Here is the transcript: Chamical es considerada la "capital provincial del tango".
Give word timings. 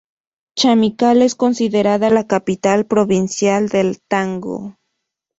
Chamical 0.55 1.21
es 1.21 1.35
considerada 1.35 2.09
la 2.09 2.25
"capital 2.25 2.87
provincial 2.87 3.69
del 3.69 4.01
tango". 4.07 4.75